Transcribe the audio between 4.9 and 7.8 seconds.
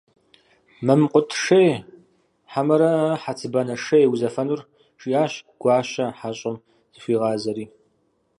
жиӏащ Гуащэ, хьэщӏэм зыхуигъазэри.